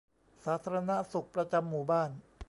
[0.43, 2.09] สาธารณสุขประจำหมู่บ้าน